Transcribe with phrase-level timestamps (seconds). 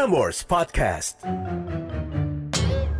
[0.00, 1.20] Prambors Podcast.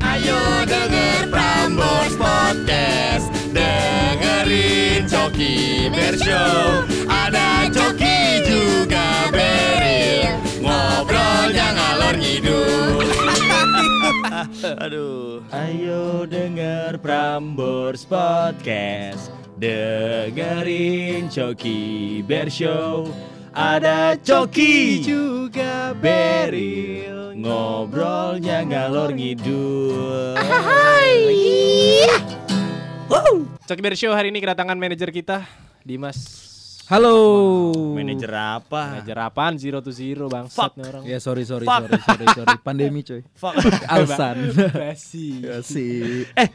[0.04, 0.37] Ayo
[0.68, 10.28] denger Prambors Podcast Dengerin Coki Bershow Ada Coki juga Beril
[10.60, 13.09] Ngobrolnya ngalor ngidul
[14.85, 15.41] Aduh.
[15.57, 19.32] Ayo denger Prambors Podcast.
[19.57, 23.09] Dengerin Coki Bear Show.
[23.51, 27.35] Ada Coki juga Beril.
[27.35, 30.39] Ngobrolnya ngalor ngidul.
[33.67, 35.47] Coki Bear Show hari ini kedatangan manajer kita
[35.83, 36.19] Dimas
[36.91, 37.70] Halo.
[37.94, 38.98] Manajer apa?
[38.98, 40.72] Manajer apaan zero to zero bangsat Fuck.
[40.75, 41.86] nih orang Ya sorry sorry Fuck.
[41.86, 42.55] sorry sorry sorry.
[42.67, 43.22] Pandemi coy.
[43.41, 43.55] Fuck.
[43.94, 44.50] Alasan.
[44.75, 46.27] Basi ya sih.
[46.34, 46.50] eh,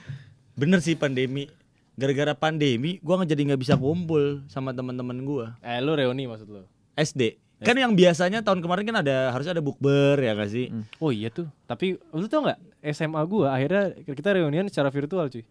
[0.55, 1.47] bener sih pandemi.
[1.95, 5.55] Gara-gara pandemi, gua nggak jadi nggak bisa kumpul sama teman-teman gua.
[5.63, 7.39] Eh lu reuni maksud lu SD.
[7.63, 10.67] Kan yang biasanya tahun kemarin kan ada harus ada bukber ya gak sih?
[10.99, 12.59] Oh iya tuh Tapi lu tau gak
[12.91, 15.47] SMA gua akhirnya kita reunian secara virtual cuy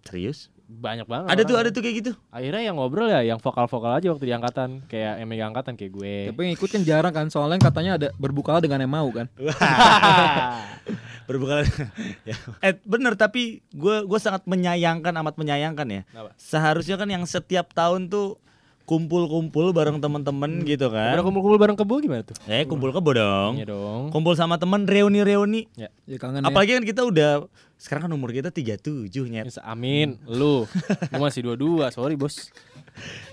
[0.00, 0.48] Serius?
[0.66, 2.12] Banyak banget Ada tuh ada tuh kayak gitu.
[2.32, 5.92] Akhirnya yang ngobrol ya yang vokal-vokal aja waktu di angkatan Kayak yang megang angkatan kayak
[5.92, 9.28] gue Tapi yang ikut kan jarang kan soalnya katanya ada berbuka dengan yang mau kan.
[11.28, 11.66] Berbuka
[12.30, 12.36] ya.
[12.62, 16.02] Eh bener tapi gue gue sangat menyayangkan amat menyayangkan ya.
[16.06, 16.30] Kenapa?
[16.38, 18.38] Seharusnya kan yang setiap tahun tuh
[18.86, 21.26] kumpul-kumpul bareng temen-temen gitu Udah kan.
[21.26, 22.38] kumpul-kumpul bareng kebo gimana tuh?
[22.46, 23.58] Eh kumpul kebo dong.
[23.58, 25.66] Iya dong Kumpul sama temen reuni-reuni.
[25.74, 26.48] Ya Ya kangen ya.
[26.48, 29.50] Apalagi kan kita udah sekarang kan umur kita 37 nyet.
[29.60, 30.64] Amin Lu
[31.12, 32.48] Lu masih dua-dua Sorry bos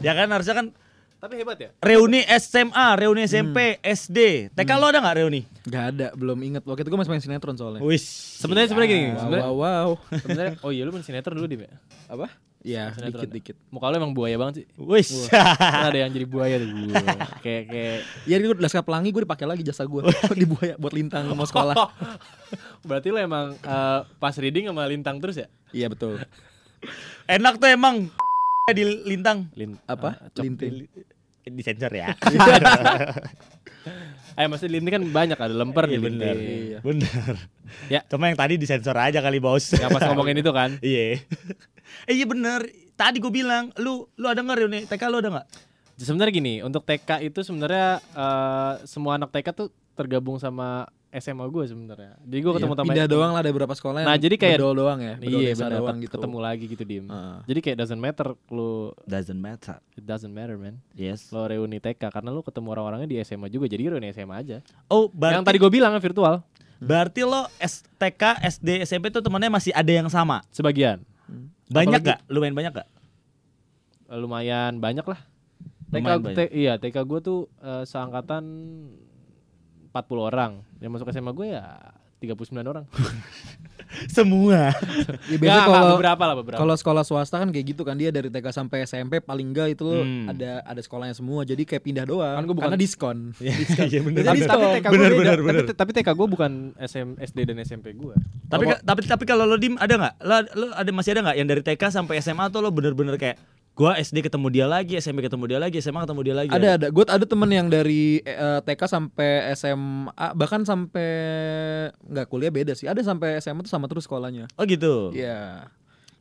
[0.04, 0.68] Ya kan harusnya kan
[1.24, 4.52] Tapi hebat ya reuni SMA, reuni SMP, SD.
[4.52, 5.48] TK lo ada nggak reuni?
[5.64, 6.68] Gak ada, belum inget.
[6.68, 7.80] Waktu itu gue masih main sinetron soalnya.
[7.80, 8.04] Wis.
[8.44, 9.90] Sebenarnya sebenarnya gini Wow, sebenarnya wow, wow.
[10.20, 11.64] sebenarnya oh iya lu main sinetron dulu di
[12.12, 12.28] Apa?
[12.64, 13.20] Ya, Sinetron.
[13.20, 13.56] dikit dikit.
[13.68, 14.66] Muka lu emang buaya banget sih.
[14.78, 15.28] Wis.
[15.28, 16.72] Kan ada yang jadi buaya tuh.
[17.40, 20.00] kayak kayak Ya gue laskar pelangi gue dipakai lagi jasa gue
[20.40, 21.76] di buaya buat lintang mau sekolah.
[22.88, 25.52] Berarti lu emang eh, pas reading sama lintang terus ya?
[25.70, 26.24] Iya betul.
[27.26, 28.08] Enak tuh emang
[28.70, 29.52] di lintang.
[29.54, 30.32] Lin Apa?
[30.32, 30.88] cok- Linting.
[31.46, 32.16] Disensor ya.
[34.34, 36.34] Eh maksudnya linting kan banyak ada lemper di Iya bener.
[36.34, 36.82] linting.
[36.82, 37.34] Bener.
[37.86, 38.02] Ya.
[38.08, 39.76] Cuma yang tadi disensor aja kali bos.
[39.76, 40.80] Yang pas ngomongin itu kan.
[40.80, 41.22] Iya.
[42.04, 42.66] Eh iya bener.
[42.94, 45.48] Tadi gue bilang, lu lu ada nggak reuni TK lu ada nggak?
[45.96, 51.70] Sebenarnya gini, untuk TK itu sebenarnya eh, semua anak TK tuh tergabung sama SMA gue
[51.70, 52.18] sebenarnya.
[52.20, 54.58] Jadi gue ketemu Iya, sama pindah doang lah ada beberapa sekolah yang Nah, jadi kayak-
[54.58, 55.14] bedol doang ya.
[55.16, 56.14] bedol Iya benar, doang gitu.
[56.18, 57.06] ketemu lagi gitu dim.
[57.06, 57.38] Heeh.
[57.46, 58.72] Jadi kayak doesn't matter lu
[59.06, 59.78] Doesn't matter.
[59.94, 60.82] it doesn't matter man.
[60.92, 61.30] Yes.
[61.30, 64.58] Lo reuni TK karena lu ketemu orang-orangnya di SMA juga jadi reuni SMA aja.
[64.88, 66.42] Oh, berarti Yang tadi gue bilang virtual
[66.80, 70.42] berarti lo S, TK, SD, SMP tuh temannya masih ada yang sama.
[70.50, 71.00] sebagian.
[71.74, 72.20] Banyak Apalagi- gak?
[72.30, 72.90] Lumayan banyak gak?
[74.08, 75.20] Eh, lumayan banyak lah.
[75.90, 76.36] TK, banyak.
[76.36, 78.44] T- iya TK gue tuh eh, seangkatan
[79.90, 80.52] 40 orang.
[80.78, 81.66] Yang masuk SMA gue ya
[82.24, 82.86] 39 orang.
[84.10, 84.74] Semua.
[84.74, 86.60] Ya, Nggak, biasanya nggak, kalau beberapa lah beberapa.
[86.60, 89.86] Kalau sekolah swasta kan kayak gitu kan dia dari TK sampai SMP paling enggak itu
[89.86, 90.26] Hmm.
[90.28, 93.18] ada ada sekolahnya semua jadi kayak pindah doang Kan gua bukan- karena diskon.
[93.84, 94.24] Iya bener.
[94.24, 94.66] Jadi tapi, tapi.
[94.74, 95.32] TK gue Bener, beda.
[95.38, 98.16] bener, Tapi, tapi TK gue bukan SM, SD dan SMP gue.
[98.48, 100.14] Tapi ka- tapi tapi kalau lo dim ada nggak?
[100.20, 103.38] Lo, lo ada masih ada nggak yang dari TK sampai SMA tuh lo bener-bener kayak
[103.74, 106.50] gua SD ketemu dia lagi, SMP ketemu dia lagi, SMA ketemu dia lagi.
[106.50, 106.88] Ada ada.
[106.88, 111.10] Gue ada temen yang dari eh, TK sampai SMA bahkan sampai
[112.00, 112.86] nggak kuliah beda sih.
[112.86, 114.46] Ada sampai SMA tuh sama terus sekolahnya.
[114.54, 115.10] Oh gitu.
[115.12, 115.66] Iya.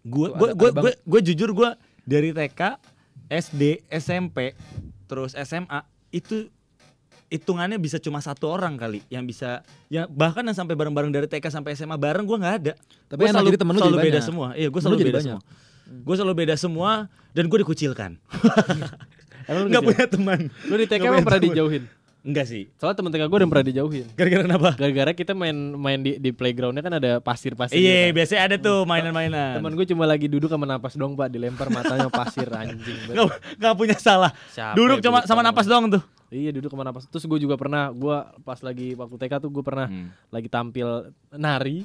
[0.00, 1.70] Gue ada- gue ada gue gue jujur gue
[2.02, 2.60] dari TK,
[3.28, 3.62] SD,
[3.92, 4.56] SMP,
[5.04, 5.80] terus SMA
[6.10, 6.48] itu
[7.28, 11.48] hitungannya bisa cuma satu orang kali yang bisa ya bahkan yang sampai bareng-bareng dari TK
[11.48, 12.72] sampai SMA bareng gue nggak ada.
[13.06, 14.24] Tapi Gua enak selalu, jadi temen lu selalu beda banyak.
[14.24, 14.48] semua.
[14.52, 15.40] Iya gue Temen selalu lu beda banyak.
[15.92, 16.02] Semua.
[16.02, 16.90] Gue selalu beda semua
[17.30, 18.10] dan gue dikucilkan.
[19.48, 19.90] Emang lu Nggak kecil?
[19.92, 20.40] punya teman.
[20.64, 21.50] Lu di TK emang pernah teman.
[21.50, 21.84] dijauhin?
[22.22, 22.70] Enggak sih.
[22.78, 24.06] Soalnya temen TK gue udah pernah dijauhin.
[24.14, 24.70] Gara-gara kenapa?
[24.78, 27.74] Gara-gara kita main main di, di playgroundnya kan ada pasir-pasir.
[27.74, 28.14] Iya, kan.
[28.14, 29.58] biasanya ada tuh mainan-mainan.
[29.58, 33.10] Temen gue cuma lagi duduk sama napas dong pak dilempar matanya pasir anjing.
[33.10, 34.30] nggak nggak punya salah.
[34.48, 36.02] Siapa Duduk cuma sama sama- napas doang tuh.
[36.32, 37.04] Iya duduk sama napas.
[37.06, 40.08] Terus gue juga pernah, gue pas lagi waktu TK tuh gue pernah Hmm.
[40.32, 41.84] lagi tampil nari.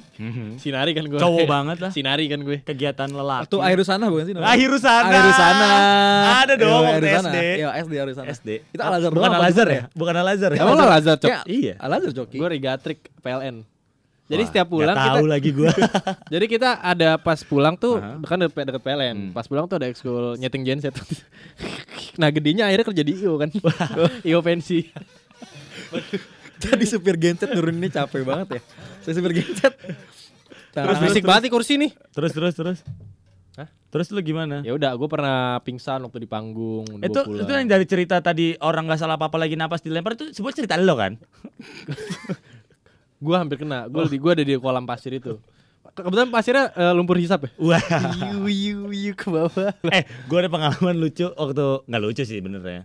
[0.56, 1.20] Sinari kan gue.
[1.20, 1.92] Cowok banget lah.
[1.92, 2.64] Sinari kan gue.
[2.64, 3.44] Kegiatan lelaki.
[3.44, 4.32] Itu air sana bukan sih?
[4.32, 4.56] namanya?
[4.80, 5.12] Sana.
[5.12, 5.68] Air sana.
[6.40, 7.28] Ada dong Iya, waktu Air sana.
[7.28, 7.36] SD.
[7.60, 8.26] Iya, SD air sana.
[8.32, 8.48] SD.
[8.72, 9.84] Itu Al Azhar Bukan doang Al apa Azhar gimana ya?
[9.92, 10.60] Bukan Al Azhar ya?
[10.64, 11.30] Emang lo Lazar cok?
[11.44, 11.74] Iya.
[11.76, 12.36] Al Azhar Coki.
[12.40, 13.56] Gue Rigatrik PLN.
[14.28, 15.72] Jadi Wah, setiap pulang nggak kita tahu lagi gua.
[16.36, 18.20] Jadi kita ada pas pulang tuh Aha.
[18.28, 19.16] kan deket, deket PLN.
[19.16, 19.30] Hmm.
[19.32, 20.92] Pas pulang tuh ada ekskul nyeting genset.
[22.20, 23.48] nah gedenya akhirnya kerja di IO kan.
[24.28, 24.84] IO pensi.
[26.62, 28.62] Jadi supir genset nuruninnya capek banget ya.
[29.00, 29.72] Saya supir genset.
[29.72, 29.96] Terus
[30.76, 31.90] Tangan- berisik banget nih kursi nih.
[32.12, 32.78] terus terus terus.
[33.56, 33.72] Hah?
[33.88, 34.60] Terus lu gimana?
[34.60, 36.84] Ya udah, gue pernah pingsan waktu di panggung.
[37.00, 37.48] itu pulang.
[37.48, 40.76] itu yang dari cerita tadi orang nggak salah apa-apa lagi napas dilempar itu sebuah cerita
[40.76, 41.16] lo kan?
[43.18, 43.90] Gua hampir kena.
[43.90, 45.38] Gua di gua ada di kolam pasir itu.
[45.94, 47.50] Kebetulan pasirnya eh, lumpur hisap ya.
[47.58, 47.82] Wah.
[48.30, 49.72] Yu yu yu ke bawah.
[49.96, 52.84] eh, gue ada pengalaman lucu waktu nggak lucu sih benernya.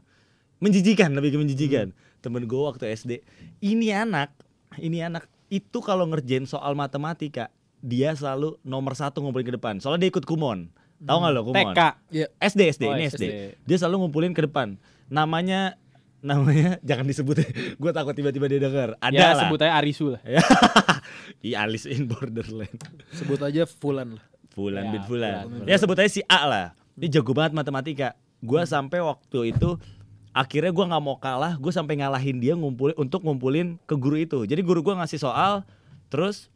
[0.64, 1.92] Menjijikan, lebih ke menjijikan.
[2.24, 3.20] Temen gue waktu SD,
[3.60, 4.32] ini anak,
[4.80, 7.52] ini anak itu kalau ngerjain soal matematika,
[7.84, 9.84] dia selalu nomor satu ngumpulin ke depan.
[9.84, 10.72] Soalnya dia ikut kumon.
[11.04, 11.76] Tahu nggak lo kumon?
[11.76, 11.82] TK.
[12.16, 12.28] Iya.
[12.40, 13.16] SD, SD, Oh, ini SD.
[13.20, 13.26] SD.
[13.68, 14.80] Dia selalu ngumpulin ke depan.
[15.12, 15.76] Namanya,
[16.24, 17.36] namanya jangan disebut.
[17.84, 18.96] gue takut tiba-tiba dia denger.
[18.98, 19.42] Ada Ya lah.
[19.46, 20.22] sebut aja Arisu lah.
[20.24, 20.42] Ya.
[21.44, 22.80] Iya, Alice in Borderland.
[23.12, 24.24] Sebut aja Fulan lah.
[24.56, 25.44] Fulan Ya, bin Fulan.
[25.44, 25.68] Fulan.
[25.68, 26.68] Ya sebut aja si A lah.
[26.96, 28.16] Ini jago banget matematika.
[28.40, 29.76] Gua sampai waktu itu
[30.32, 34.48] akhirnya gua nggak mau kalah, gue sampai ngalahin dia ngumpulin untuk ngumpulin ke guru itu.
[34.48, 35.68] Jadi guru gua ngasih soal,
[36.08, 36.48] terus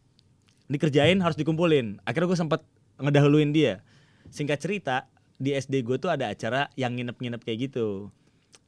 [0.67, 1.99] dikerjain harus dikumpulin.
[2.03, 2.61] Akhirnya gue sempet
[2.99, 3.83] ngedahuluin dia.
[4.31, 4.95] Singkat cerita
[5.35, 8.11] di SD gue tuh ada acara yang nginep-nginep kayak gitu.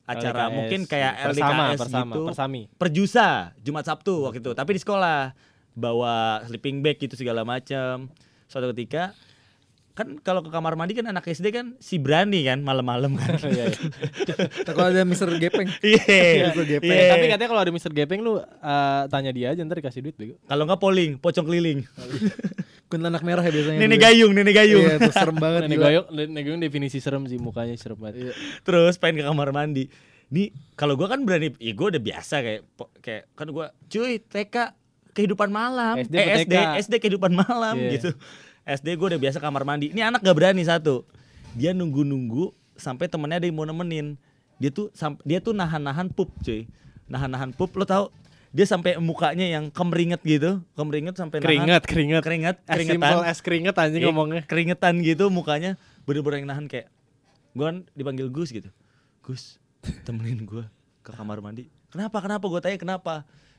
[0.10, 0.56] Acara LDKS.
[0.58, 2.24] mungkin kayak Persama, LDKS persama, gitu.
[2.34, 2.62] persami.
[2.82, 3.28] Perjusa
[3.62, 5.38] Jumat Sabtu waktu itu, tapi di sekolah
[5.78, 8.10] bawa sleeping bag gitu segala macam.
[8.50, 9.14] Suatu ketika
[10.00, 13.36] kan kalau ke kamar mandi kan anak SD kan si berani kan malam-malam kan.
[13.50, 14.36] Iya, iya.
[14.72, 15.68] Kalau ada Mister Gepeng.
[15.84, 16.48] Iya.
[16.56, 16.88] Mister Gepeng.
[16.88, 17.12] Iya.
[17.12, 17.92] Tapi katanya kalau ada Mr.
[17.92, 20.40] Gepeng lu eh, tanya dia aja ntar dikasih duit bego.
[20.48, 21.84] Kalau nggak polling, pocong keliling.
[22.90, 23.80] Kuntilanak merah ya biasanya.
[23.84, 24.04] Nenek ya.
[24.10, 24.84] gayung, nenek gayung.
[24.88, 25.62] Iya, itu serem banget.
[25.68, 28.32] Nenek gayung, nenek gayung definisi serem sih mukanya serem banget.
[28.64, 29.92] Terus pengen ke kamar mandi.
[30.32, 32.62] Nih kalau gua kan berani, ya gue udah biasa kayak
[33.04, 34.56] kayak kan gua cuy TK
[35.14, 36.56] kehidupan malam, SD eh, SD?
[36.88, 37.92] SD kehidupan malam Iya.
[38.00, 38.12] gitu.
[38.70, 39.90] SD gue udah biasa kamar mandi.
[39.90, 41.02] Ini anak gak berani satu.
[41.54, 44.14] Dia nunggu-nunggu sampai temennya ada yang mau nemenin.
[44.58, 44.94] Dia tuh
[45.24, 46.70] dia tuh nahan-nahan pup cuy.
[47.06, 48.14] Nahan-nahan pup lo tau
[48.50, 51.46] dia sampai mukanya yang kemeringet gitu, kemeringet sampai nahan.
[51.46, 52.22] Keringet, keringet.
[52.22, 52.98] Keringet, As keringetan.
[52.98, 54.42] simple as keringet anjing Iya, ngomongnya.
[54.44, 56.90] keringetan gitu mukanya bener-bener yang nahan kayak
[57.54, 58.70] gue kan dipanggil Gus gitu
[59.22, 59.62] Gus
[60.02, 60.66] temenin gue
[61.00, 63.14] ke kamar mandi kenapa kenapa gue tanya kenapa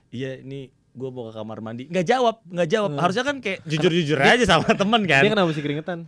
[0.09, 4.19] iya ini gue mau ke kamar mandi nggak jawab nggak jawab harusnya kan kayak jujur-jujur
[4.19, 5.99] aja sama temen kan Dia kenapa mesti keringetan?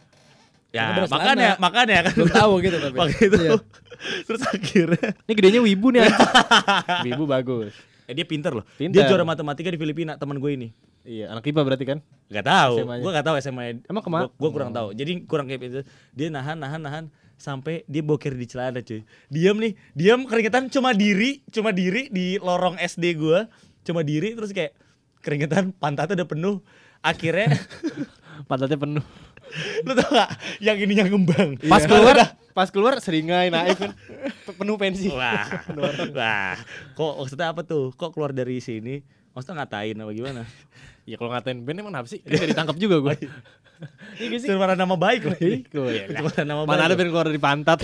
[0.68, 1.60] ya makanya celana.
[1.60, 2.96] makanya kan Belum tahu gitu tapi.
[2.96, 3.52] Waktu itu Iya.
[4.24, 6.00] terus akhirnya Ini gedenya wibu nih
[7.06, 7.72] wibu bagus.
[8.04, 8.98] eh, dia pinter loh Pinter.
[8.98, 10.68] dia juara matematika di Filipina teman gue ini
[11.02, 11.98] Iya, anak IPA berarti kan?
[12.30, 13.82] Gak tahu, gue gak tahu SMA.
[13.84, 14.30] Emang ke mana?
[14.30, 14.94] Gue kurang tahu.
[14.94, 15.80] Jadi kurang kayak itu.
[16.14, 17.04] Dia nahan, nahan, nahan
[17.34, 19.02] sampai dia boker di celana cuy.
[19.26, 23.50] Diam nih, diam keringetan cuma diri, cuma diri di lorong SD gue,
[23.82, 24.74] cuma diri terus kayak
[25.22, 26.56] keringetan pantatnya udah penuh.
[27.02, 27.58] Akhirnya
[28.48, 29.04] Pantatnya penuh.
[29.86, 30.30] lu tau gak
[30.64, 31.60] yang ininya ngembang.
[31.68, 32.16] Pas keluar,
[32.56, 33.92] pas keluar seringai naik kan.
[34.60, 35.12] Penuh pensi.
[35.12, 35.44] Wah,
[36.16, 36.56] wah,
[36.96, 37.92] kok maksudnya apa tuh?
[37.92, 39.04] Kok keluar dari sini?
[39.32, 40.42] Maksudnya ngatain apa gimana?
[41.04, 42.24] Ya kalau ngatain Ben emang apa sih?
[42.24, 43.28] Kan gak ditangkap juga gue.
[44.20, 44.48] Iya sih?
[44.48, 45.36] Cuma nama baik loh.
[45.82, 46.06] Oh, iya.
[46.08, 46.98] Cuma nama Mana baik ada loh.
[47.00, 47.78] Ben keluar dari pantat.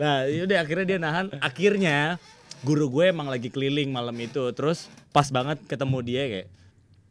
[0.00, 1.26] Nah, yaudah akhirnya dia nahan.
[1.42, 2.20] Akhirnya
[2.62, 4.40] guru gue emang lagi keliling malam itu.
[4.56, 6.48] Terus pas banget ketemu dia kayak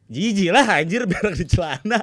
[0.10, 2.02] Jijik lah anjir berak di celana.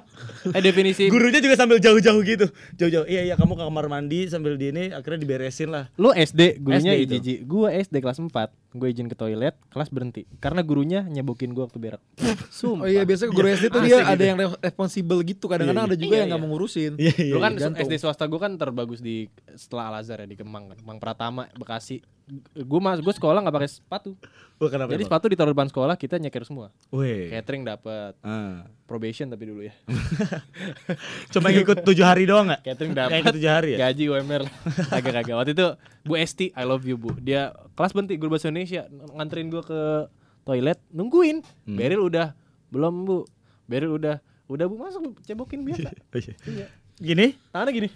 [0.54, 2.46] eh definisi Gurunya juga sambil jauh-jauh gitu.
[2.78, 3.02] Jauh-jauh.
[3.10, 5.90] Iya iya kamu ke kamar mandi sambil di ini akhirnya diberesin lah.
[5.98, 7.02] Lu SD, gurunya SD.
[7.02, 7.28] IJJ.
[7.50, 8.30] Gua SD kelas 4,
[8.76, 10.24] gue izin ke toilet, kelas berhenti.
[10.36, 12.02] Karena gurunya nyebokin gua waktu berak.
[12.48, 12.84] Sumpah.
[12.84, 14.08] Oh iya biasanya guru SD tuh asik dia gitu.
[14.08, 15.44] ada yang re- responsibel gitu.
[15.46, 16.20] Kadang-kadang Iya, ada juga iya.
[16.20, 16.92] yang nggak mau ngurusin.
[16.96, 17.32] Iya iya.
[17.32, 17.82] Lu kan gantung.
[17.82, 20.76] SD swasta gue kan terbagus di setelah Al Azhar ya di Kemang kan.
[20.76, 22.00] Kemang Pratama, Bekasi.
[22.52, 24.10] Gue mas, gue sekolah nggak pakai sepatu.
[24.56, 24.88] Wah, kenapa?
[24.88, 25.10] Jadi emang?
[25.12, 26.72] sepatu ditaruh depan sekolah kita nyeker semua.
[26.88, 27.28] Weh.
[27.28, 28.66] Catering dapat, Ah.
[28.86, 29.74] Probation tapi dulu ya.
[31.34, 32.62] Cuma ngikut tujuh hari doang gak?
[32.62, 33.18] Catering dapat.
[33.20, 33.90] ikut tujuh hari ya?
[33.90, 34.42] Gaji UMR
[34.88, 35.34] kagak-kagak.
[35.38, 35.66] Waktu itu
[36.02, 37.12] Bu Esti, I love you Bu.
[37.18, 39.80] Dia kelas berhenti guru bahasa Indonesia ng- nganterin gua ke
[40.42, 41.42] toilet, nungguin.
[41.66, 41.76] Hmm.
[41.76, 42.32] Beril udah,
[42.70, 43.26] belum Bu.
[43.66, 45.90] Beril udah, udah Bu masuk cebokin biasa.
[46.14, 46.34] Oh, iya.
[46.46, 46.66] Iya.
[46.96, 47.26] Gini?
[47.52, 47.88] Tangannya gini.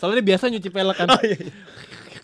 [0.00, 1.12] Soalnya dia biasa nyuci pelek kan.
[1.12, 1.36] Oh iya.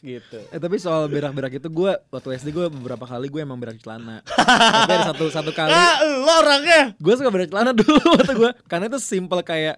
[0.01, 0.39] Gitu.
[0.55, 4.21] Eh tapi soal berak-berak itu gue waktu SD gue beberapa kali gue emang berak celana.
[4.83, 6.93] tapi ada satu satu kali Ah, lo orangnya.
[6.95, 9.77] gue suka berak celana dulu waktu gue karena itu simple kayak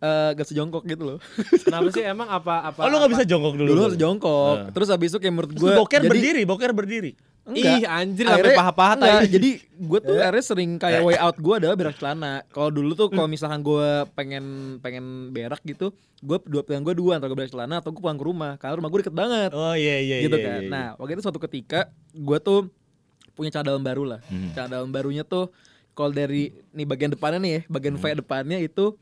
[0.00, 1.18] eh gak sejongkok gitu loh.
[1.60, 2.80] Kenapa sih emang apa apa?
[2.80, 3.68] Oh, lo gak bisa jongkok dulu.
[3.68, 4.56] Dulu harus jongkok.
[4.56, 4.72] Nah.
[4.72, 7.12] Terus habis itu kayak menurut gue boker berdiri, boker berdiri.
[7.50, 9.28] Ih, anjir, sampai paha-paha enggak, tai.
[9.32, 12.44] Jadi gue tuh akhirnya sering kayak way out gue adalah berak celana.
[12.52, 17.18] Kalau dulu tuh kalau misalkan gue pengen pengen berak gitu, gue dua pilihan gue dua
[17.18, 18.52] antara gue berak celana atau gue pulang ke rumah.
[18.60, 19.50] Karena rumah gue deket banget.
[19.56, 20.60] Oh iya iya gitu iya, kan.
[20.60, 20.70] iya, iya.
[20.70, 22.70] Nah, waktu itu suatu ketika gue tuh
[23.34, 24.20] punya celana dalam baru lah.
[24.28, 24.52] Hmm.
[24.54, 25.50] Celana dalam barunya tuh
[25.96, 28.04] kalau dari nih bagian depannya nih ya, bagian Hmm.
[28.04, 28.94] V depannya itu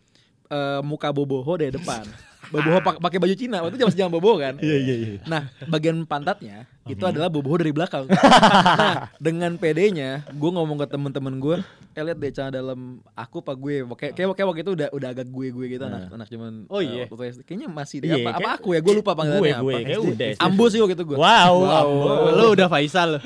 [0.49, 2.07] eh, muka boboho dari depan.
[2.50, 3.61] boboho pak- pakai baju Cina.
[3.61, 4.55] Waktu itu zaman zaman boboho kan.
[4.59, 5.11] Iya iya iya.
[5.25, 8.09] Nah, bagian pantatnya itu adalah boboho dari belakang.
[8.81, 11.57] nah, dengan PD-nya, gue ngomong ke temen-temen gue,
[11.93, 12.81] eh lihat deh celana dalam
[13.12, 16.09] aku apa gue, kayak kayak, kayak waktu itu udah udah agak gue gue gitu anak
[16.09, 17.05] anak cuman Oh iya.
[17.05, 17.45] SD.
[17.45, 18.09] kayaknya masih deh.
[18.11, 19.61] Iya, apa, apa aku ya, gue lupa panggilannya Gue, apa.
[19.61, 20.40] gue, kayak udah SD.
[20.40, 21.17] Ambo sih waktu itu gue.
[21.17, 21.88] Wow, Wow,
[22.33, 23.21] lu udah Faisal.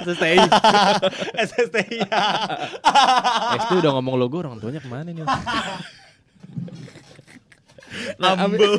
[0.00, 0.38] SSTI.
[1.36, 1.96] SSTI.
[3.54, 5.24] SD udah ngomong logo orang tuanya ke mana nih?
[8.16, 8.72] Nah, abis, Ambo.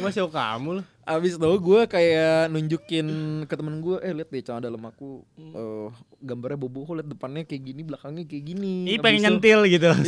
[0.00, 0.86] Masih kamu loh.
[1.06, 3.06] abis itu gue kayak nunjukin
[3.46, 5.88] ke temen gue, eh lihat deh celana dalam aku eh,
[6.18, 8.74] gambarnya bobo, lihat depannya kayak gini, belakangnya kayak gini.
[8.84, 9.86] Ini Abis pengen itu- nyentil gitu.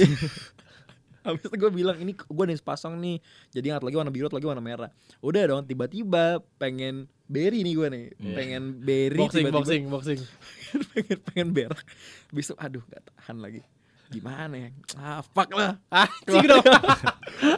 [1.18, 3.20] Habis itu gue bilang ini gue nih sepasang nih
[3.52, 4.88] Jadi yang satu lagi warna biru lagi warna merah
[5.20, 10.20] Udah dong tiba-tiba pengen berry nih gue nih Pengen berry Boxing, tiba-tiba boxing, boxing.
[10.94, 11.84] pengen, pengen berak
[12.32, 13.60] itu aduh gak tahan lagi
[14.08, 14.68] Gimana ya?
[14.96, 15.76] Ah fuck lah.
[15.92, 16.64] Anjing dong.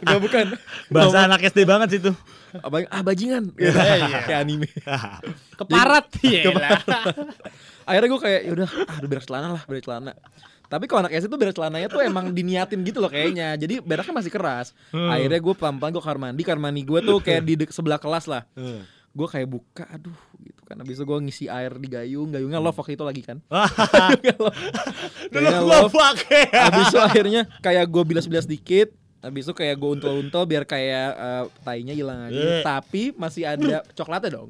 [0.03, 0.45] Gak bukan.
[0.91, 2.15] Bahasa anak SD banget sih tuh.
[2.59, 3.55] Apa, Ah bajingan.
[3.55, 3.71] Gitu.
[4.27, 4.67] Kayak anime.
[5.59, 6.05] Keparat.
[6.19, 6.51] Iya.
[7.87, 10.11] Akhirnya gue kayak yaudah ah udah berak celana lah berak celana.
[10.71, 13.55] Tapi kalau anak SD tuh berak celananya tuh emang diniatin gitu loh kayaknya.
[13.55, 14.75] Jadi beraknya masih keras.
[14.91, 18.43] Akhirnya gue pelan-pelan gue kamar mandi Kamar mandi gue tuh kayak di sebelah kelas lah.
[19.11, 20.15] Gue kayak buka aduh
[20.71, 23.37] kan habis itu gue ngisi air di gayung gayungnya love waktu itu lagi kan
[25.27, 25.87] Gayungnya love.
[25.87, 26.43] Dulu pakai.
[26.53, 31.43] habis itu akhirnya kayak gue bilas-bilas dikit habis itu kayak gue untul-untul biar kayak eh,
[31.61, 32.27] tainya hilang Eh.
[32.31, 32.43] aja
[32.79, 34.49] tapi masih ada coklatnya dong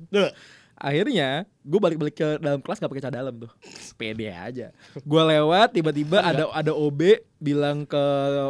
[0.73, 3.51] akhirnya gue balik-balik ke dalam kelas gak pakai cadar dalam tuh
[3.93, 7.01] pede aja gue lewat tiba-tiba ada ada OB
[7.37, 7.99] bilang ke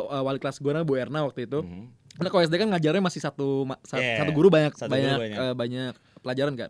[0.05, 1.59] eh, wali kelas gue nah Bu Erna waktu itu
[2.11, 4.21] Karena kalau SD kan ngajarnya masih satu ma- sa- Yeah.
[4.21, 5.37] satu guru banyak Satu guru banyak banyak.
[5.39, 6.69] eh, banyak pelajaran kan.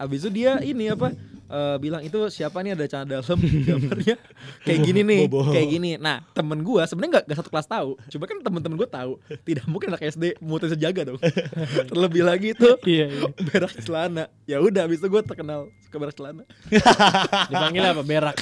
[0.00, 1.12] Abis itu dia ini apa
[1.46, 3.36] eh, bilang itu siapa nih ada celana dalam
[3.68, 4.16] gambarnya
[4.64, 5.52] kayak gini nih Bobo.
[5.52, 5.90] kayak gini.
[6.00, 7.90] Nah temen gua sebenarnya nggak nggak satu kelas tahu.
[8.16, 9.12] Coba kan temen-temen gua tahu.
[9.44, 11.20] Tidak mungkin anak SD mutu sejaga dong.
[11.92, 13.28] Terlebih lagi tuh Iya, iya.
[13.44, 14.24] berak celana.
[14.48, 16.42] Ya udah abis itu gua terkenal suka berak celana.
[17.50, 18.02] Dipanggil apa?
[18.02, 18.36] Berak.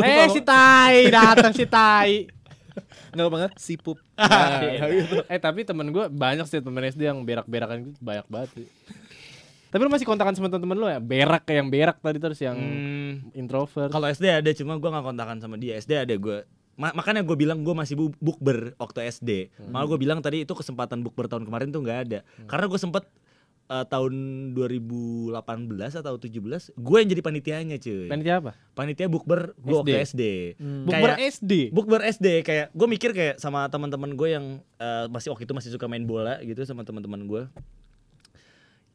[0.00, 2.30] Eh si tai, datang si tai.
[3.14, 3.98] nggak apa nggak sipup.
[4.18, 4.58] Nah,
[4.90, 5.22] gitu.
[5.30, 8.66] eh tapi temen gue banyak sih temen SD yang berak-berakan gitu banyak banget sih.
[9.74, 11.02] Tapi lu masih kontakan sama temen-temen lu ya?
[11.02, 13.90] Berak yang berak tadi terus yang Hmm, introvert.
[13.90, 15.74] Kalau SD ada cuma gua nggak kontakan sama dia.
[15.74, 16.46] SD ada gua.
[16.74, 19.30] Ma- makanya gue bilang gue masih bu- bukber waktu SD.
[19.64, 22.18] Malah gue bilang tadi itu kesempatan bukber tahun kemarin tuh nggak ada.
[22.44, 23.02] Karena gue sempet
[23.64, 24.12] eh, tahun
[24.52, 25.32] 2018
[25.96, 26.34] atau 17
[26.74, 28.06] gue yang jadi panitianya cuy.
[28.06, 28.52] Panitia apa?
[28.72, 30.22] Panitia bukber gue waktu SD.
[30.84, 31.52] Bukber Kayak- SD.
[31.70, 34.44] Bukber SD kayak gue mikir kayak sama teman-teman gue yang
[34.76, 37.42] eh, masih waktu itu masih suka main bola gitu sama teman-teman gue.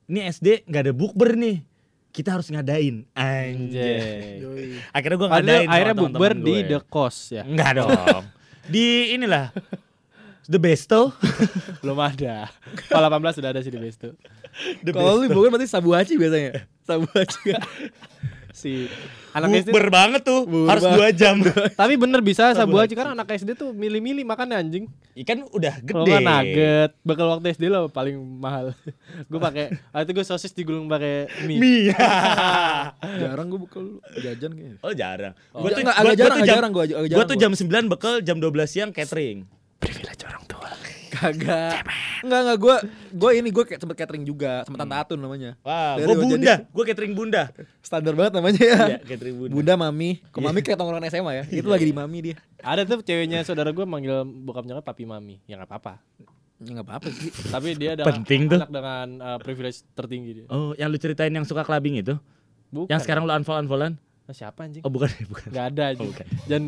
[0.09, 1.61] Ini SD nggak ada bukber nih.
[2.09, 3.05] Kita harus ngadain.
[3.13, 4.41] Anjay.
[4.89, 6.55] Akhirnya gue ngadain akhirnya bukber di.
[6.65, 7.45] The Cost ya.
[7.45, 8.25] Enggak dong.
[8.65, 9.53] di inilah
[10.49, 11.13] The Besto.
[11.85, 12.49] Belum ada.
[12.89, 14.17] Kalau 18 sudah ada sih di Besto.
[14.81, 16.65] The Kalau lu Bogor berarti sabu haji biasanya.
[16.81, 17.53] Sabu haji.
[18.59, 18.91] Si
[19.31, 19.71] anak SD.
[19.71, 20.43] Bukber banget tuh.
[20.43, 21.39] Bukber harus dua jam.
[21.79, 24.91] Tapi bener bisa sabu aja karena anak SD tuh milih-milih makan anjing.
[25.15, 26.11] Ikan udah Kalau gede.
[26.11, 28.75] nggak nugget, bakal waktu SD lo paling mahal.
[29.31, 31.55] gue pakai, waktu itu gue sosis digulung pakai mie.
[31.57, 31.95] Mie.
[33.21, 33.79] Jarang gue buka
[34.17, 34.75] jajan kayaknya.
[34.79, 35.33] oh jarang.
[35.51, 37.51] Oh, Gua tuh- agak jarang, tuh agak jam- jarang gua, agak Gua jarang tuh jam
[37.53, 39.47] 9 bekal, jam 12 siang catering.
[41.09, 41.81] Kagak.
[42.21, 42.75] Enggak enggak gue
[43.09, 45.57] gue ini gue kayak sempet catering juga sama Tante Atun namanya.
[45.65, 47.43] Wah, gua gua bunda, gua catering bunda.
[47.81, 48.81] Standar banget namanya ya.
[48.95, 49.53] Iya, catering bunda.
[49.57, 50.21] Bunda mami.
[50.29, 51.43] Kok mami kayak tongkrongan SMA ya.
[51.49, 52.35] Itu lagi di mami dia.
[52.61, 55.41] Ada tuh ceweknya saudara gue manggil bokap nyokap papi mami.
[55.49, 55.93] Ya nggak apa-apa.
[56.59, 57.31] Ya enggak apa-apa sih.
[57.31, 58.59] Tapi dia adalah Penting tuh.
[58.59, 60.45] anak dengan uh, privilege tertinggi dia.
[60.51, 62.19] Oh, yang lu ceritain yang suka clubbing itu?
[62.69, 62.91] Bukan.
[62.91, 63.95] Yang sekarang lu unfollow-unfollowan?
[63.95, 64.83] Nah, siapa anjing?
[64.83, 65.49] Oh, bukan, bukan.
[65.55, 66.03] Gak ada aja.
[66.03, 66.25] Oh, bukan.
[66.51, 66.63] Jangan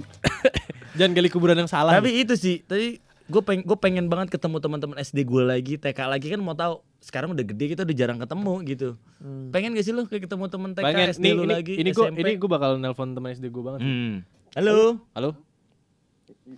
[0.96, 1.92] jangan gali kuburan yang salah.
[2.00, 6.00] Tapi itu sih, tadi gue pengen gue pengen banget ketemu teman-teman SD gue lagi, TK
[6.04, 8.90] lagi kan mau tahu sekarang udah gede kita udah jarang ketemu gitu.
[9.56, 11.90] Pengen gak sih lu kayak ketemu temen TK Pengen SD nih, lu ini, lagi ini
[11.96, 13.80] gue ini gue bakal nelpon teman SD gue banget.
[13.80, 14.28] Hmm.
[14.60, 15.00] Halo.
[15.16, 15.30] Halo?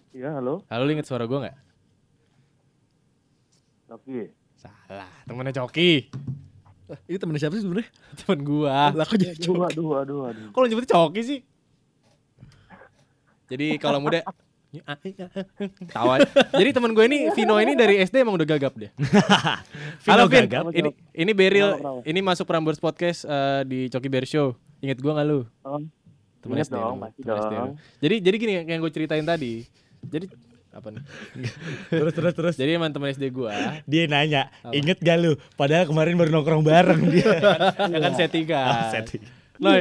[0.09, 0.65] Iya, halo.
[0.65, 1.57] Halo, inget suara gue nggak?
[3.93, 4.33] Oke.
[4.57, 6.09] Salah, temennya Coki.
[7.05, 7.89] Ini temen siapa sih sebenarnya?
[8.21, 8.91] Temen gua.
[8.91, 10.47] Lah kok jadi Aduh, aduh, aduh, aduh.
[10.51, 11.39] Kok lu nyebutnya Coki sih?
[13.53, 14.25] Jadi kalau muda
[15.93, 16.17] Tawa.
[16.57, 18.89] Jadi temen gue ini Vino ini dari SD emang udah gagap deh.
[20.09, 20.73] Halo Vin, gagap?
[20.73, 24.57] ini ini Beril, ini masuk Prambors Podcast eh, di Coki Bear Show.
[24.81, 25.45] Ingat gua nggak lu?
[25.61, 25.77] Oh,
[26.41, 27.71] Temen Ingat SD dong, lu, pasti temen SD lu.
[28.01, 29.53] Jadi jadi gini yang gue ceritain tadi.
[30.03, 30.25] Jadi
[30.73, 31.03] apa nih?
[32.01, 32.55] terus terus terus.
[32.57, 33.53] Jadi emang temen SD gua
[33.85, 35.37] Dia nanya, inget gak lu?
[35.53, 37.29] Padahal kemarin baru nongkrong bareng dia.
[37.77, 38.65] ya kan settingan.
[38.65, 39.21] Ah, setting.
[39.61, 39.77] Loh,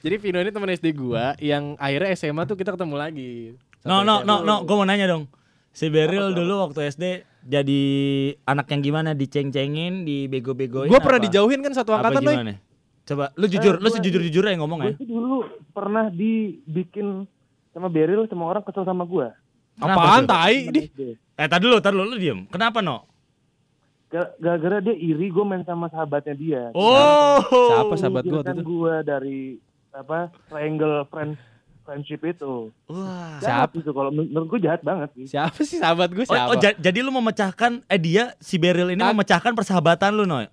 [0.00, 3.54] jadi Vino ini temen SD gua yang akhirnya SMA tuh kita ketemu lagi.
[3.86, 5.30] No no no no, gue mau nanya dong.
[5.70, 7.04] Si Beril dulu waktu SD
[7.42, 7.82] jadi
[8.42, 9.12] anak yang gimana?
[9.12, 12.54] Diceng-cengin, dibego-begoin Gua pernah dijauhin kan satu angkatan gimana?
[13.04, 14.86] Coba lu jujur, Eh, lu gua- sejujur-jujur ya ngomong ya.
[14.88, 17.22] gue sih dulu pernah dibikin
[17.70, 19.30] sama Beril sama orang kesel sama gue.
[19.76, 20.32] Apaan tuh?
[20.32, 20.56] tai?
[20.66, 20.80] Di.
[21.36, 22.48] Eh, tadi dulu, tadi dulu lu diem.
[22.48, 23.04] Kenapa no?
[24.06, 26.62] Ga- Gara-gara dia iri gue main sama sahabatnya dia.
[26.72, 27.38] Oh.
[27.44, 28.64] Siapa sahabat Kan itu?
[28.64, 29.40] gue dari
[29.92, 31.36] apa triangle friend
[31.86, 32.74] friendship itu.
[32.84, 33.38] Wah.
[33.38, 35.30] Jahat itu kalau men- menurut gue jahat banget sih.
[35.30, 36.50] Siapa sih sahabat gue Oh, siapa?
[36.50, 40.50] oh, ja- jadi lu memecahkan eh dia si Beryl ini Kan- memecahkan persahabatan lu, Noy.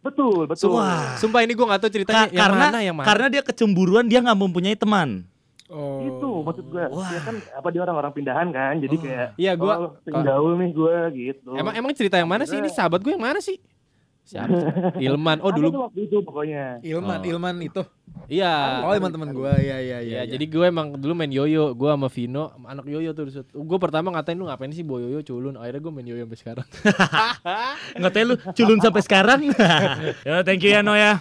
[0.00, 0.74] Betul, betul.
[0.74, 1.14] Wah.
[1.14, 3.06] Sumpah ini gue gak tahu ceritanya Ka- yang karena mana yang mana.
[3.06, 5.22] karena dia kecemburuan dia nggak mempunyai teman.
[5.68, 6.02] Oh.
[6.02, 6.84] Itu maksud gue.
[6.84, 7.06] Wah.
[7.06, 8.74] Dia kan apa dia orang-orang pindahan kan.
[8.76, 11.50] Jadi kayak Iya, gua- oh, pengen gaul nih gue gitu.
[11.54, 13.56] emang emang cerita yang mana sih ini sahabat gue yang mana sih?
[14.32, 14.56] Siapa?
[15.06, 15.44] Ilman.
[15.44, 15.68] Oh Ada dulu.
[15.84, 16.80] waktu itu pokoknya.
[16.80, 17.28] Ilman, Oh.
[17.28, 17.82] Ilman itu.
[18.26, 18.80] Iya.
[18.80, 19.52] Oh, Ilman teman gua.
[19.54, 20.20] Iya, iya, iya.
[20.24, 23.28] Iya, jadi gue emang dulu main yoyo, gue sama Vino, anak yoyo tuh.
[23.44, 26.66] Gue pertama ngatain lu ngapain sih bawa yoyo culun, akhirnya gue main yoyo sampai sekarang.
[28.00, 29.40] Nggak tahu lu culun sampai sekarang.
[30.24, 31.20] ya, thank you ya, Noy ya.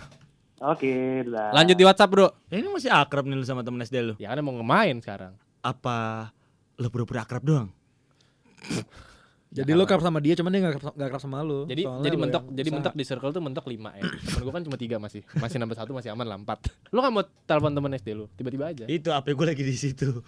[0.62, 1.52] Oke, dah.
[1.52, 2.28] Lanjut di WhatsApp bro.
[2.48, 4.14] Ini masih akrab nih lu sama temen SD lu.
[4.16, 5.34] Ya kan mau ngemain sekarang.
[5.60, 6.30] Apa
[6.78, 7.68] lu pura-pura akrab doang?
[9.52, 11.68] Jadi lu kerap sama dia, cuman dia gak kerap, gak kerap sama lu.
[11.68, 12.76] Jadi Soalnya jadi mentok jadi usaha.
[12.80, 14.04] mentok di circle tuh mentok 5 ya.
[14.08, 15.22] Temen gue kan cuma tiga masih.
[15.36, 16.96] Masih nambah satu masih aman lah 4.
[16.96, 18.88] Lu kan mau telepon temen SD lu, tiba-tiba aja.
[18.88, 20.24] Itu apa gue lagi di situ.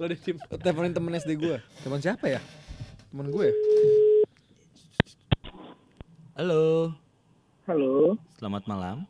[0.00, 0.40] Lu di tim.
[0.40, 1.60] teleponin temen SD gua.
[1.84, 2.40] Temen siapa ya?
[3.12, 3.48] Temen gue.
[6.32, 6.96] Halo.
[7.68, 9.04] Halo, Selamat malam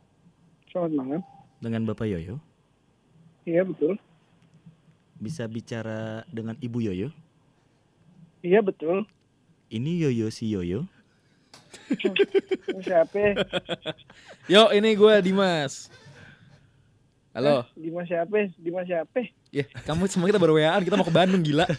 [0.68, 1.20] selamat malam.
[1.58, 2.36] dengan Bapak Yoyo.
[3.42, 3.96] Iya betul.
[5.16, 7.08] Bisa bicara dengan Ibu Yoyo?
[8.40, 9.04] Iya betul.
[9.68, 10.88] Ini Yoyo si Yoyo.
[11.92, 13.36] Ini siapa?
[14.52, 15.92] Yo, ini gua Dimas.
[17.30, 17.68] Halo.
[17.76, 18.48] Dimas siapa?
[18.58, 19.22] Dimas siapa?
[19.52, 21.68] Ya, kamu semua kita baru WA-an, kita mau ke Bandung gila.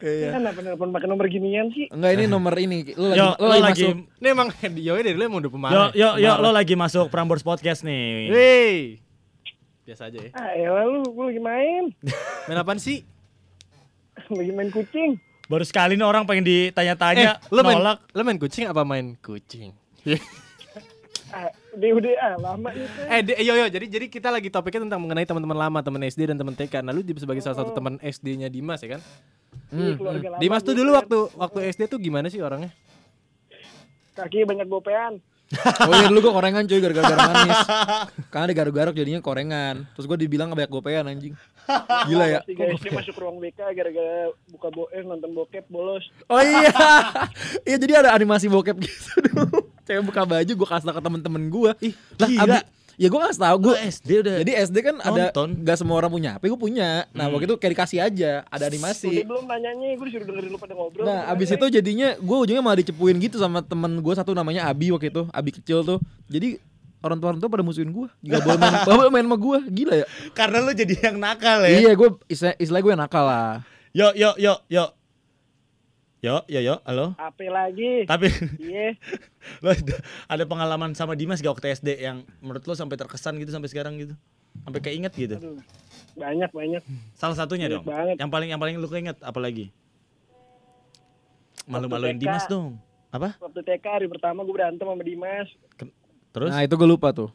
[0.00, 0.32] Iya.
[0.32, 1.88] Kan apa nelfon pakai nomor ginian sih?
[1.92, 2.92] Enggak, ini nomor ini.
[2.96, 3.96] Lu lagi Yo, lu lo lagi masuk.
[4.20, 5.74] Ini emang di yoyo dari dulu emang udah pemarah.
[5.74, 8.28] yo, yo, yo, lo lagi masuk Prambors Podcast nih.
[8.32, 8.76] Wey.
[9.88, 10.30] Biasa aja ya.
[10.36, 11.84] Ah elah lu, gue lagi main.
[12.48, 13.02] Main apaan sih?
[14.30, 15.18] lagi main kucing.
[15.50, 17.98] Baru sekali nih orang pengen ditanya-tanya, Eh, lu main, nolak.
[18.08, 19.74] lu main kucing apa main kucing?
[21.70, 23.00] Udah udah ah lama itu.
[23.04, 26.36] eh, yo yo, jadi jadi kita lagi topiknya tentang mengenai teman-teman lama, teman SD dan
[26.36, 26.74] teman TK.
[26.80, 29.02] Nah, lu di- sebagai salah satu teman SD-nya Dimas ya kan?
[29.72, 30.98] Ih, keluarga lama Dimas tuh dulu Fred.
[31.00, 32.70] waktu waktu SD tuh gimana sih orangnya?
[34.12, 35.22] kaki banyak bopean.
[35.58, 37.58] Oh iya dulu gua korengan cuy gara-gara garam manis.
[38.30, 39.82] Karena ada garuk-garuk jadinya korengan.
[39.98, 41.34] Terus gua dibilang banyak gopean anjing.
[42.06, 42.40] Gila ya.
[42.46, 46.06] Guys dia masuk ruang BK gara-gara buka bo eh, nonton bokep bolos.
[46.30, 46.70] Oh iya.
[47.66, 49.66] Iya jadi ada animasi bokep gitu dulu.
[49.86, 51.74] Cewek buka baju gua kasih ke temen-temen gua.
[51.82, 52.60] Ih, lah gila.
[53.00, 53.76] Ya gua kasih tau Gue gua.
[53.80, 54.34] SD udah.
[54.44, 55.48] Jadi SD kan ada Nonton.
[55.64, 57.08] gak semua orang punya HP, gue punya.
[57.10, 59.24] Nah, waktu itu kayak dikasih aja, ada Udah animasi.
[59.24, 61.08] belum nanyanya, gue disuruh dengerin lu pada ngobrol.
[61.08, 64.92] Nah, abis itu jadinya gue ujungnya malah dicepuin gitu sama temen gue satu namanya Abi
[64.92, 65.96] waktu itu, Abi kecil tuh.
[66.28, 66.60] Jadi
[67.00, 69.58] orang tua orang tua pada musuhin gue, gak boleh main, gak boleh main sama gue,
[69.72, 70.06] gila ya.
[70.30, 71.80] karena lu jadi yang nakal ya.
[71.80, 73.64] Iya, gue istilah, istilah gue yang nakal lah.
[73.90, 74.92] Yo yo yo yo.
[76.20, 77.16] Yo yo yo, halo.
[77.16, 78.04] Apa lagi?
[78.04, 78.28] Tapi
[78.60, 78.92] Iya.
[79.64, 79.72] lo
[80.28, 83.96] ada, pengalaman sama Dimas gak waktu SD yang menurut lo sampai terkesan gitu sampai sekarang
[83.96, 84.12] gitu?
[84.60, 85.40] Sampai keinget gitu.
[85.40, 85.56] Aduh.
[86.12, 86.82] Banyak banyak.
[87.16, 87.84] Salah satunya Banyak dong.
[87.86, 88.16] banget.
[88.20, 89.72] Yang paling yang paling lu keinget apa lagi?
[91.64, 92.20] Malu-maluin.
[92.20, 92.76] Dimas dong.
[93.08, 93.40] Apa?
[93.40, 95.48] Waktu TK hari pertama gue berantem sama Dimas.
[96.30, 96.52] Terus?
[96.52, 97.32] Nah, itu gue lupa tuh.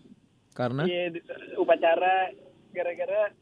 [0.54, 1.26] Karena Iya, di-
[1.58, 2.30] upacara
[2.70, 3.34] gara-gara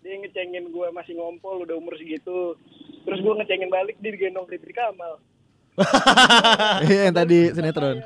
[0.00, 2.56] dia ngecengin gue masih ngompol udah umur segitu.
[3.02, 5.18] Terus gue ngecengin balik dia digendong Ridri Kamal.
[6.84, 8.04] Iya, yang tadi sinetron.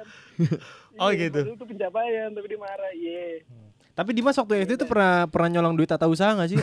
[0.96, 1.40] Oh, Iya, gitu.
[1.52, 2.92] Itu pencapaian tapi dia marah.
[2.94, 3.44] Iya.
[3.96, 6.60] Tapi Dimas waktu SD tuh pernah pernah nyolong duit tata usaha gak sih?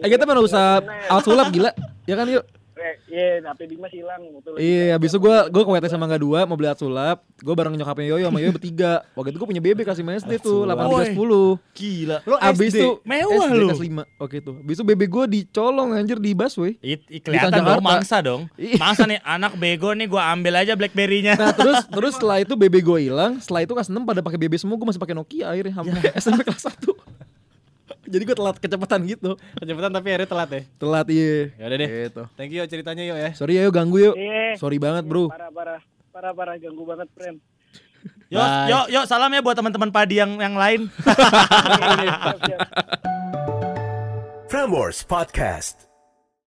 [0.00, 0.80] Eh kita pernah usah
[1.12, 1.76] alat sulap gila.
[2.08, 2.44] Ya kan yuk.
[2.80, 4.20] Eh, Iya, HP Dimas hilang.
[4.56, 7.18] Iya, abis itu gue gue ke WT sama Angga 2 mau beli alat sulap.
[7.36, 9.04] Gue bareng nyokapnya Yoyo sama Yoyo bertiga.
[9.12, 10.80] Waktu itu gue punya bebek kasih SD tuh, sulap.
[10.80, 11.76] 8 10.
[11.76, 12.16] Gila.
[12.24, 13.68] Lo Abis itu Mewah lu.
[13.68, 14.54] kelas 5 Oke tuh.
[14.64, 16.80] Abis itu bebek gue dicolong anjir di busway.
[16.80, 18.48] It, kelihatan dong mangsa dong.
[18.56, 18.80] Iya.
[18.80, 21.36] Mangsa nih anak bego nih gua ambil aja Blackberry-nya.
[21.36, 24.56] Nah terus terus setelah itu BB gue hilang, setelah itu kelas 6 pada pakai BB
[24.56, 27.19] semua, gue masih pakai Nokia akhirnya sampai SMP kelas 1.
[28.10, 29.38] Jadi gue telat kecepatan gitu.
[29.54, 30.62] Kecepatan tapi akhirnya telat ya.
[30.82, 31.54] Telat iya.
[31.54, 31.88] Ya udah deh.
[31.88, 32.22] Gitu.
[32.34, 33.30] Thank you ceritanya yuk ya.
[33.38, 34.14] Sorry ya yuk ganggu yuk.
[34.18, 34.58] Iya.
[34.58, 35.30] Sorry banget bro.
[35.30, 35.80] Parah parah.
[36.10, 37.38] Parah parah ganggu banget, friend.
[38.30, 38.38] Yo,
[38.70, 40.86] yo, yo, salam ya buat teman-teman padi yang yang lain.
[44.50, 45.89] Prambors Podcast.